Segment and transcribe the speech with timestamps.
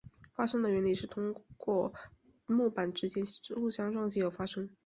[0.33, 1.21] 发声的原理是透
[1.57, 1.93] 过
[2.47, 3.23] 木板之间
[3.55, 4.67] 互相撞击而发声。